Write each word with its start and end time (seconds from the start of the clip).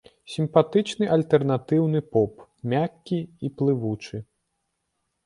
Сімпатычны 0.35 1.09
альтэрнатыўны 1.15 2.01
поп, 2.15 2.33
мяккі 2.71 3.19
і 3.49 3.53
плывучы. 3.61 4.23